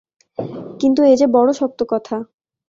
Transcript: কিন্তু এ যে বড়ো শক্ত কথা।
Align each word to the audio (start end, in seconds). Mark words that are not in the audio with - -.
কিন্তু 0.79 1.01
এ 1.03 1.13
যে 1.15 1.27
বড়ো 1.27 1.53
শক্ত 1.53 1.79
কথা। 1.89 2.15